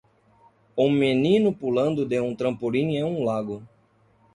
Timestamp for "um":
0.75-0.89, 2.19-2.35, 3.03-3.23